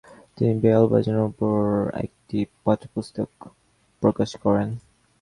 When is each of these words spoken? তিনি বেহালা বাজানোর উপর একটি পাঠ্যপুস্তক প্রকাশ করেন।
তিনি 0.35 0.53
বেহালা 0.61 0.87
বাজানোর 0.93 1.29
উপর 1.31 1.57
একটি 2.05 2.37
পাঠ্যপুস্তক 2.63 3.29
প্রকাশ 4.01 4.29
করেন। 4.43 4.69